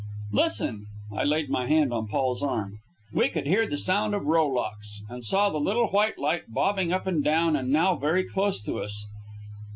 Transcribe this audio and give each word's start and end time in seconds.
"Listen!" 0.31 0.87
I 1.15 1.23
laid 1.23 1.51
my 1.51 1.67
hand 1.67 1.93
on 1.93 2.07
Paul's 2.07 2.41
arm. 2.41 2.79
We 3.13 3.29
could 3.29 3.45
hear 3.45 3.67
the 3.67 3.77
sound 3.77 4.15
of 4.15 4.25
rowlocks, 4.25 5.03
and 5.07 5.23
saw 5.23 5.51
the 5.51 5.59
little 5.59 5.89
white 5.89 6.17
light 6.17 6.45
bobbing 6.51 6.91
up 6.91 7.05
and 7.05 7.23
down 7.23 7.55
and 7.55 7.69
now 7.69 7.95
very 7.95 8.23
close 8.23 8.59
to 8.61 8.79
us. 8.81 9.05